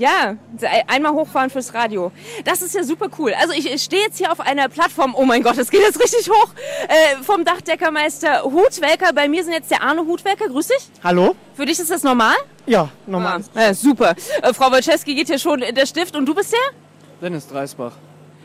Ja, 0.00 0.36
einmal 0.86 1.12
hochfahren 1.12 1.50
fürs 1.50 1.74
Radio. 1.74 2.10
Das 2.46 2.62
ist 2.62 2.74
ja 2.74 2.82
super 2.84 3.08
cool. 3.18 3.34
Also 3.38 3.52
ich 3.52 3.82
stehe 3.82 4.00
jetzt 4.02 4.16
hier 4.16 4.32
auf 4.32 4.40
einer 4.40 4.70
Plattform. 4.70 5.14
Oh 5.14 5.26
mein 5.26 5.42
Gott, 5.42 5.58
es 5.58 5.70
geht 5.70 5.82
jetzt 5.82 6.00
richtig 6.00 6.30
hoch. 6.30 6.48
Äh, 6.88 7.22
vom 7.22 7.44
Dachdeckermeister 7.44 8.44
Hutwelker. 8.44 9.12
Bei 9.12 9.28
mir 9.28 9.44
sind 9.44 9.52
jetzt 9.52 9.70
der 9.70 9.82
Arne 9.82 10.00
Hutwelker. 10.00 10.46
Grüß 10.46 10.68
dich. 10.68 10.88
Hallo. 11.04 11.36
Für 11.52 11.66
dich 11.66 11.78
ist 11.78 11.90
das 11.90 12.02
normal? 12.02 12.34
Ja, 12.64 12.88
normal. 13.06 13.44
Ah, 13.54 13.60
ja, 13.60 13.74
super. 13.74 14.14
Äh, 14.40 14.54
Frau 14.54 14.72
Wolczewski 14.72 15.14
geht 15.14 15.26
hier 15.26 15.38
schon 15.38 15.60
in 15.60 15.74
der 15.74 15.84
Stift. 15.84 16.16
Und 16.16 16.24
du 16.24 16.34
bist 16.34 16.54
der? 16.54 16.58
Dennis 17.20 17.46
Dreisbach. 17.46 17.92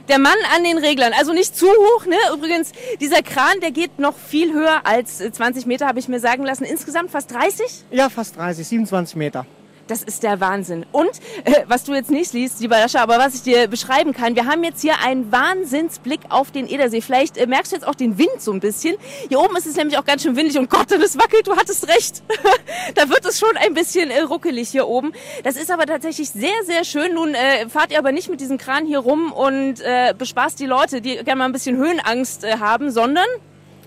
Der 0.09 0.19
Mann 0.19 0.35
an 0.57 0.65
den 0.65 0.77
Reglern, 0.77 1.13
also 1.17 1.31
nicht 1.31 1.55
zu 1.55 1.67
hoch, 1.67 2.05
ne? 2.05 2.17
Übrigens, 2.33 2.73
dieser 2.99 3.21
Kran, 3.21 3.61
der 3.61 3.71
geht 3.71 3.97
noch 3.97 4.17
viel 4.17 4.51
höher 4.51 4.81
als 4.83 5.19
20 5.19 5.65
Meter, 5.67 5.87
habe 5.87 5.99
ich 5.99 6.09
mir 6.09 6.19
sagen 6.19 6.43
lassen. 6.43 6.65
Insgesamt 6.65 7.11
fast 7.11 7.31
30? 7.31 7.85
Ja, 7.91 8.09
fast 8.09 8.35
30, 8.35 8.67
27 8.67 9.15
Meter. 9.15 9.45
Das 9.87 10.01
ist 10.01 10.23
der 10.23 10.39
Wahnsinn. 10.39 10.83
Und 10.91 11.11
äh, 11.43 11.63
was 11.67 11.83
du 11.83 11.93
jetzt 11.93 12.09
nicht 12.09 12.33
liest, 12.33 12.59
lieber 12.59 12.79
Lascha, 12.79 13.03
aber 13.03 13.19
was 13.19 13.35
ich 13.35 13.43
dir 13.43 13.67
beschreiben 13.67 14.13
kann, 14.13 14.35
wir 14.35 14.47
haben 14.47 14.63
jetzt 14.63 14.81
hier 14.81 14.95
einen 15.03 15.31
Wahnsinnsblick 15.31 16.21
auf 16.29 16.49
den 16.49 16.67
Edersee. 16.67 17.01
Vielleicht 17.01 17.37
äh, 17.37 17.45
merkst 17.45 17.71
du 17.71 17.75
jetzt 17.75 17.87
auch 17.87 17.93
den 17.93 18.17
Wind 18.17 18.39
so 18.39 18.51
ein 18.51 18.59
bisschen. 18.59 18.95
Hier 19.29 19.39
oben 19.39 19.55
ist 19.55 19.67
es 19.67 19.75
nämlich 19.75 19.99
auch 19.99 20.05
ganz 20.05 20.23
schön 20.23 20.35
windig 20.35 20.57
und 20.57 20.71
Gott, 20.71 20.89
das 20.89 21.17
wackelt, 21.17 21.45
du 21.45 21.55
hattest 21.55 21.87
recht. 21.87 22.23
da 22.95 23.09
wird 23.09 23.25
es 23.25 23.37
schon 23.37 23.55
ein 23.57 23.75
bisschen 23.75 24.09
äh, 24.09 24.21
ruckelig 24.21 24.69
hier 24.69 24.87
oben. 24.87 25.11
Das 25.43 25.55
ist 25.55 25.69
aber 25.69 25.85
tatsächlich 25.85 26.31
sehr, 26.31 26.63
sehr 26.65 26.83
schön. 26.83 27.13
Nun 27.13 27.35
äh, 27.35 27.69
fahrt 27.69 27.91
ihr 27.91 27.99
aber 27.99 28.11
nicht 28.11 28.29
mit 28.29 28.41
diesem 28.41 28.57
Kran 28.57 28.87
hier 28.87 28.99
rum 28.99 29.31
und 29.31 29.81
äh, 29.81 30.15
bespaßt 30.17 30.59
die 30.59 30.65
Leute, 30.65 31.01
die 31.01 31.17
gerne 31.17 31.35
mal 31.35 31.45
ein 31.45 31.51
bisschen 31.51 31.77
Höhenangst 31.77 32.43
äh, 32.43 32.57
haben, 32.57 32.89
sondern... 32.89 33.27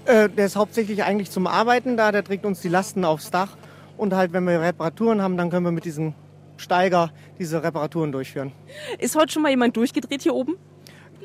Äh, 0.04 0.28
der 0.28 0.46
ist 0.46 0.54
hauptsächlich 0.54 1.02
eigentlich 1.02 1.32
zum 1.32 1.48
Arbeiten 1.48 1.96
da. 1.96 2.12
Der 2.12 2.22
trägt 2.22 2.46
uns 2.46 2.60
die 2.60 2.68
Lasten 2.68 3.04
aufs 3.04 3.30
Dach. 3.30 3.56
Und 3.98 4.14
halt, 4.14 4.32
wenn 4.32 4.44
wir 4.44 4.60
Reparaturen 4.60 5.20
haben, 5.20 5.36
dann 5.36 5.50
können 5.50 5.66
wir 5.66 5.72
mit 5.72 5.84
diesem 5.84 6.14
Steiger 6.56 7.10
diese 7.38 7.62
Reparaturen 7.62 8.12
durchführen. 8.12 8.52
Ist 8.98 9.16
heute 9.16 9.32
schon 9.32 9.42
mal 9.42 9.50
jemand 9.50 9.76
durchgedreht 9.76 10.22
hier 10.22 10.34
oben? 10.34 10.56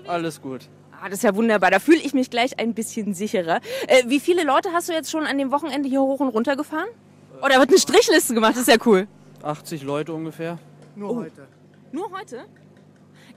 Alles 0.08 0.42
gut. 0.42 0.67
Ah, 0.92 1.09
das 1.09 1.20
ist 1.20 1.23
ja 1.23 1.36
wunderbar. 1.36 1.70
Da 1.70 1.80
fühle 1.80 2.00
ich 2.00 2.14
mich 2.14 2.30
gleich 2.30 2.59
ein 2.59 2.73
bisschen 2.73 3.14
sicherer. 3.14 3.61
Äh, 3.88 4.03
wie 4.08 4.20
viele 4.20 4.44
Leute 4.44 4.70
hast 4.73 4.89
du 4.89 4.94
jetzt 4.94 5.11
schon 5.11 5.25
an 5.25 5.38
dem 5.38 5.52
Wochenende 5.52 5.88
hier 5.88 6.02
hoch 6.02 6.20
und 6.20 6.30
runter 6.30 6.56
gefahren? 6.56 6.88
Oh, 7.42 7.48
da 7.48 7.59
wird 7.59 7.70
eine 7.70 7.78
Strichliste 7.78 8.33
gemacht, 8.33 8.53
das 8.53 8.61
ist 8.61 8.70
ja 8.70 8.78
cool. 8.86 9.08
80 9.44 9.83
Leute 9.83 10.14
ungefähr. 10.14 10.58
Nur 10.95 11.11
oh. 11.11 11.16
heute. 11.17 11.48
Nur 11.92 12.09
heute? 12.11 12.45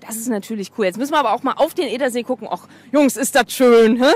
Das 0.01 0.17
ist 0.17 0.29
natürlich 0.29 0.71
cool. 0.79 0.87
Jetzt 0.87 0.97
müssen 0.99 1.13
wir 1.13 1.19
aber 1.19 1.33
auch 1.33 1.43
mal 1.43 1.55
auf 1.55 1.75
den 1.75 1.89
Edersee 1.89 2.23
gucken. 2.23 2.49
Ach, 2.51 2.69
Jungs, 2.93 3.17
ist 3.17 3.35
das 3.35 3.53
schön, 3.53 4.03
hä? 4.03 4.13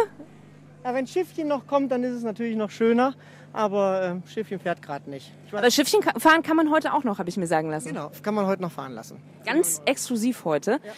Ja, 0.85 0.95
wenn 0.95 1.07
Schiffchen 1.07 1.49
noch 1.49 1.67
kommt, 1.67 1.93
dann 1.93 2.05
ist 2.05 2.15
es 2.15 2.23
natürlich 2.23 2.57
noch 2.57 2.71
schöner 2.71 3.15
aber 3.53 4.21
äh, 4.25 4.29
Schiffchen 4.29 4.61
fährt 4.61 4.83
gerade 4.83 5.11
nicht. 5.11 5.33
Aber 5.53 5.71
Schiffchen 5.71 6.03
fahren 6.03 6.43
kann 6.43 6.57
man 6.57 6.71
heute 6.71 6.93
auch 6.95 7.05
noch, 7.05 7.19
habe 7.19 7.29
ich 7.29 7.37
mir 7.37 7.47
sagen 7.47 7.71
lassen. 7.71 7.89
Genau, 7.89 8.11
kann 8.23 8.35
man 8.35 8.47
heute 8.47 8.63
noch 8.63 8.73
fahren 8.73 8.93
lassen. 8.93 9.21
Ganz 9.45 9.83
exklusiv 9.85 10.45
heute. 10.45 10.73
Ja. 10.73 10.93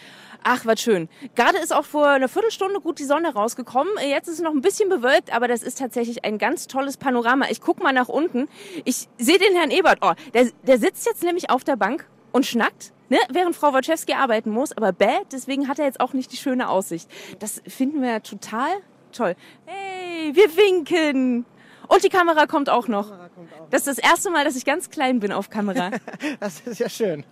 Ach, 0.44 0.66
was 0.66 0.80
schön. 0.80 1.08
Gerade 1.36 1.58
ist 1.58 1.72
auch 1.72 1.84
vor 1.84 2.08
einer 2.08 2.28
Viertelstunde 2.28 2.80
gut 2.80 2.98
die 2.98 3.04
Sonne 3.04 3.32
rausgekommen. 3.32 3.92
Jetzt 4.08 4.26
ist 4.26 4.34
es 4.34 4.40
noch 4.40 4.50
ein 4.50 4.60
bisschen 4.60 4.88
bewölkt, 4.88 5.32
aber 5.32 5.46
das 5.46 5.62
ist 5.62 5.78
tatsächlich 5.78 6.24
ein 6.24 6.38
ganz 6.38 6.66
tolles 6.66 6.96
Panorama. 6.96 7.46
Ich 7.48 7.60
guck 7.60 7.80
mal 7.80 7.92
nach 7.92 8.08
unten. 8.08 8.48
Ich 8.84 9.08
sehe 9.18 9.38
den 9.38 9.54
Herrn 9.54 9.70
Ebert. 9.70 9.98
Oh, 10.02 10.12
der, 10.34 10.48
der 10.66 10.78
sitzt 10.78 11.06
jetzt 11.06 11.22
nämlich 11.22 11.48
auf 11.48 11.62
der 11.62 11.76
Bank 11.76 12.08
und 12.32 12.44
schnackt, 12.44 12.92
ne, 13.08 13.18
während 13.30 13.54
Frau 13.54 13.72
Wojciechowski 13.72 14.14
arbeiten 14.14 14.50
muss. 14.50 14.76
Aber 14.76 14.92
bäh, 14.92 15.20
deswegen 15.30 15.68
hat 15.68 15.78
er 15.78 15.84
jetzt 15.84 16.00
auch 16.00 16.12
nicht 16.12 16.32
die 16.32 16.36
schöne 16.36 16.68
Aussicht. 16.68 17.08
Das 17.38 17.62
finden 17.68 18.02
wir 18.02 18.24
total 18.24 18.68
toll. 19.12 19.34
Hey, 19.66 20.34
wir 20.34 20.56
winken. 20.56 21.44
Und 21.88 22.04
die 22.04 22.08
Kamera 22.08 22.46
kommt 22.46 22.70
auch 22.70 22.88
noch. 22.88 23.10
Kommt 23.10 23.52
auch 23.52 23.68
das 23.70 23.86
ist 23.86 23.98
das 23.98 24.10
erste 24.10 24.30
Mal, 24.30 24.44
dass 24.44 24.56
ich 24.56 24.64
ganz 24.64 24.90
klein 24.90 25.20
bin 25.20 25.32
auf 25.32 25.50
Kamera. 25.50 25.90
das 26.40 26.60
ist 26.60 26.78
ja 26.78 26.88
schön. 26.88 27.24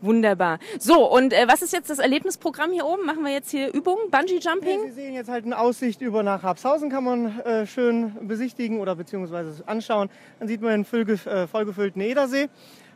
Wunderbar. 0.00 0.60
So, 0.78 1.10
und 1.10 1.32
äh, 1.32 1.46
was 1.48 1.60
ist 1.62 1.72
jetzt 1.72 1.90
das 1.90 1.98
Erlebnisprogramm 1.98 2.70
hier 2.70 2.86
oben? 2.86 3.04
Machen 3.04 3.24
wir 3.24 3.32
jetzt 3.32 3.50
hier 3.50 3.74
Übungen, 3.74 4.10
Bungee-Jumping? 4.10 4.80
Ja, 4.80 4.86
Sie 4.86 4.92
sehen 4.92 5.14
jetzt 5.14 5.28
halt 5.28 5.44
eine 5.44 5.58
Aussicht 5.58 6.00
über 6.02 6.22
nach 6.22 6.44
Habshausen, 6.44 6.88
kann 6.88 7.02
man 7.02 7.40
äh, 7.40 7.66
schön 7.66 8.12
besichtigen 8.28 8.78
oder 8.78 8.94
beziehungsweise 8.94 9.64
anschauen. 9.66 10.08
Dann 10.38 10.46
sieht 10.46 10.60
man 10.60 10.84
den 10.84 11.08
äh, 11.08 11.46
vollgefüllten 11.48 12.00
Edersee. 12.00 12.48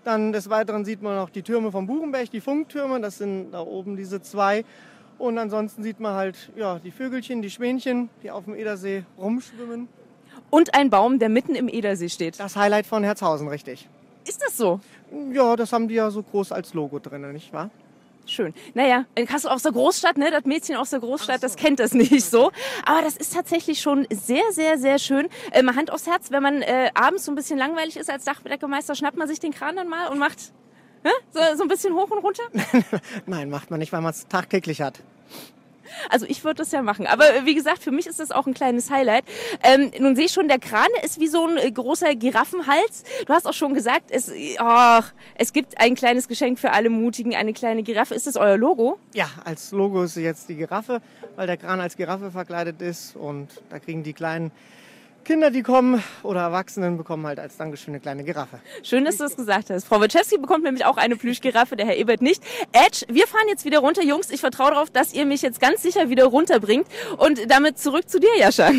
Dann 0.05 0.33
des 0.33 0.49
Weiteren 0.49 0.85
sieht 0.85 1.03
man 1.03 1.17
noch 1.17 1.31
die 1.31 1.43
Türme 1.43 1.73
vom 1.73 1.87
Buchenberg, 1.87 2.31
die 2.31 2.41
Funktürme, 2.41 3.01
das 3.01 3.19
sind 3.19 3.53
da 3.53 3.61
oben 3.61 3.97
diese 3.97 4.21
zwei. 4.21 4.65
Und 5.23 5.39
ansonsten 5.39 5.85
sieht 5.85 6.01
man 6.01 6.15
halt 6.15 6.51
ja, 6.57 6.81
die 6.81 6.91
Vögelchen, 6.91 7.43
die 7.43 7.51
Schwänchen, 7.51 8.11
die 8.25 8.33
auf 8.33 8.45
dem 8.45 8.57
Edersee 8.57 9.05
rumschwimmen. 9.17 9.87
Und 10.51 10.75
ein 10.75 10.91
Baum, 10.91 11.21
der 11.21 11.29
mitten 11.29 11.55
im 11.55 11.69
Edersee 11.69 12.09
steht. 12.09 12.41
Das 12.41 12.57
Highlight 12.57 12.87
von 12.87 13.05
Herzhausen, 13.05 13.47
richtig. 13.47 13.89
Ist 14.27 14.43
das 14.43 14.57
so? 14.57 14.81
Ja, 15.33 15.55
das 15.55 15.73
haben 15.73 15.87
die 15.87 15.95
ja 15.95 16.11
so 16.11 16.25
groß 16.25 16.51
als 16.51 16.75
Logo 16.75 16.99
drin, 16.99 17.31
nicht 17.33 17.53
wahr? 17.53 17.71
Schön. 18.27 18.53
Naja, 18.75 19.05
in 19.15 19.29
Kassel 19.29 19.51
aus 19.51 19.63
der 19.63 19.71
Großstadt, 19.71 20.17
ne? 20.19 20.33
Das 20.33 20.45
Mädchen 20.45 20.75
aus 20.75 20.91
der 20.91 20.99
Großstadt, 20.99 21.41
so. 21.41 21.47
das 21.47 21.55
kennt 21.55 21.79
das 21.79 21.95
nicht 21.95 22.25
so. 22.25 22.51
Aber 22.85 23.03
das 23.03 23.17
ist 23.17 23.33
tatsächlich 23.33 23.81
schon 23.81 24.09
sehr, 24.11 24.51
sehr, 24.51 24.77
sehr 24.77 24.99
schön. 24.99 25.29
Äh, 25.53 25.63
mal 25.63 25.77
Hand 25.77 25.93
aufs 25.93 26.09
Herz, 26.09 26.33
wenn 26.33 26.43
man 26.43 26.63
äh, 26.63 26.91
abends 26.95 27.27
so 27.27 27.31
ein 27.31 27.37
bisschen 27.37 27.59
langweilig 27.61 27.97
ist 27.97 28.11
als 28.11 28.25
Dachbedeckermeister, 28.25 28.97
schnappt 28.97 29.17
man 29.17 29.29
sich 29.29 29.39
den 29.39 29.53
Kran 29.53 29.77
dann 29.77 29.89
mal 29.89 30.09
und 30.09 30.19
macht 30.19 30.53
so, 31.33 31.41
so 31.57 31.63
ein 31.63 31.69
bisschen 31.69 31.95
hoch 31.95 32.11
und 32.11 32.19
runter? 32.19 32.43
Nein, 33.27 33.51
macht 33.51 33.71
man 33.71 33.81
nicht, 33.81 33.93
weil 33.93 34.01
man 34.01 34.11
es 34.11 34.27
tagtäglich 34.29 34.83
hat. 34.83 35.01
Also 36.09 36.27
ich 36.27 36.45
würde 36.45 36.57
das 36.57 36.73
ja 36.73 36.83
machen. 36.83 37.07
Aber 37.07 37.25
wie 37.45 37.55
gesagt, 37.55 37.83
für 37.83 37.91
mich 37.91 38.07
ist 38.07 38.21
das 38.21 38.31
auch 38.31 38.47
ein 38.47 38.55
kleines 38.55 38.91
Highlight. 38.91 39.25
Ähm, 39.63 39.91
nun 39.99 40.17
sehe 40.17 40.27
ich 40.27 40.33
schon, 40.33 40.49
der 40.49 40.59
Kran 40.59 40.89
ist 41.03 41.21
wie 41.21 41.27
so 41.27 41.47
ein 41.47 41.57
äh, 41.57 41.71
großer 41.71 42.15
Giraffenhals. 42.15 43.05
Du 43.27 43.33
hast 43.33 43.47
auch 43.47 43.53
schon 43.53 43.75
gesagt, 43.75 44.11
es, 44.11 44.31
oh, 44.61 45.01
es 45.35 45.53
gibt 45.53 45.81
ein 45.81 45.95
kleines 45.95 46.29
Geschenk 46.29 46.59
für 46.59 46.73
alle 46.73 46.91
Mutigen, 46.91 47.35
eine 47.35 47.53
kleine 47.53 47.83
Giraffe. 47.83 48.15
Ist 48.15 48.27
das 48.27 48.37
euer 48.37 48.57
Logo? 48.57 48.99
Ja, 49.15 49.29
als 49.45 49.73
Logo 49.73 50.03
ist 50.03 50.17
jetzt 50.17 50.49
die 50.49 50.57
Giraffe, 50.57 51.01
weil 51.37 51.47
der 51.47 51.57
Kran 51.57 51.81
als 51.81 51.97
Giraffe 51.97 52.31
verkleidet 52.31 52.81
ist. 52.81 53.17
Und 53.17 53.49
da 53.71 53.79
kriegen 53.79 54.03
die 54.03 54.13
kleinen 54.13 54.51
Kinder, 55.25 55.51
die 55.51 55.63
kommen 55.63 56.03
oder 56.23 56.41
Erwachsenen 56.41 56.97
bekommen 56.97 57.27
halt 57.27 57.39
als 57.39 57.57
Dankeschön 57.57 57.95
eine 57.95 58.01
kleine 58.01 58.25
Giraffe. 58.25 58.61
Schön, 58.83 59.05
dass 59.05 59.19
du 59.19 59.25
das 59.25 59.37
gesagt 59.37 59.71
hast. 59.71 59.87
Frau 59.87 60.01
Wojciechowski 60.01 60.39
bekommt 60.39 60.65
nämlich 60.65 60.85
auch 60.85 60.97
eine 60.97 61.17
Plüschgiraffe, 61.17 61.77
der 61.77 61.87
Herr 61.87 61.97
Ebert 61.97 62.23
nicht. 62.23 62.43
Edge, 62.73 63.07
wir 63.09 63.27
fahren 63.27 63.47
jetzt 63.49 63.65
wieder 63.65 63.79
runter. 63.79 64.03
Jungs, 64.03 64.31
ich 64.31 64.41
vertraue 64.41 64.73
darauf, 64.73 64.91
dass 64.91 65.13
ihr 65.13 65.25
mich 65.27 65.43
jetzt 65.43 65.61
ganz 65.61 65.83
sicher 65.83 66.11
wieder 66.11 66.25
runterbringt. 66.25 66.87
Und 67.19 67.51
damit 67.51 67.79
zurück 67.79 68.09
zu 68.09 68.19
dir, 68.19 68.37
Jascha. 68.39 68.73